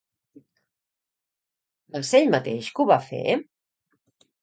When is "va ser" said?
1.99-2.25